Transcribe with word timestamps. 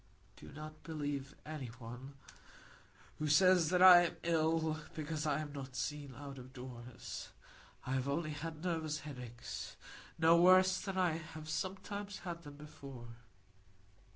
"Do 0.35 0.51
not 0.51 0.81
believe 0.81 1.35
any 1.45 1.67
one 1.67 2.15
who 3.19 3.27
says 3.27 3.71
I 3.71 3.99
am 4.07 4.17
ill, 4.23 4.79
because 4.95 5.27
I 5.27 5.41
am 5.41 5.53
not 5.53 5.75
seen 5.75 6.15
out 6.15 6.39
of 6.39 6.53
doors. 6.53 7.29
I 7.85 7.91
have 7.91 8.07
only 8.09 8.31
had 8.31 8.63
nervous 8.63 9.01
headaches,—no 9.01 10.41
worse 10.41 10.81
than 10.81 10.97
I 10.97 11.17
have 11.19 11.47
sometimes 11.47 12.21
had 12.25 12.41
them 12.41 12.57
before. 12.57 13.09